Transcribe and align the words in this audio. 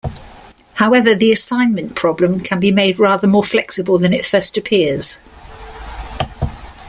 However, 0.73 1.13
the 1.13 1.31
assignment 1.31 1.93
problem 1.93 2.39
can 2.39 2.59
be 2.59 2.71
made 2.71 2.97
rather 2.97 3.27
more 3.27 3.43
flexible 3.43 3.99
than 3.99 4.13
it 4.13 4.25
first 4.25 4.57
appears. 4.57 5.19